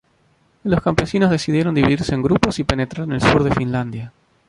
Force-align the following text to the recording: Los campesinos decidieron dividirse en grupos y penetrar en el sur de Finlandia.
Los 0.63 0.81
campesinos 0.81 1.29
decidieron 1.29 1.75
dividirse 1.75 2.15
en 2.15 2.23
grupos 2.23 2.57
y 2.57 2.63
penetrar 2.63 3.05
en 3.05 3.13
el 3.13 3.21
sur 3.21 3.43
de 3.43 3.51
Finlandia. 3.53 4.11